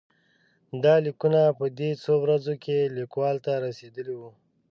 دا 0.83 0.95
لیکونه 1.05 1.41
په 1.59 1.65
دې 1.77 1.89
څو 2.03 2.13
ورځو 2.23 2.53
کې 2.63 2.77
لیکوال 2.97 3.35
ته 3.45 3.51
رسېدلي 3.65 4.15
وو. 4.17 4.31